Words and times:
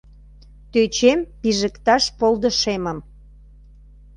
Тӧчем 0.71 1.19
пижыкташ 1.39 2.03
полдышемым 2.19 2.99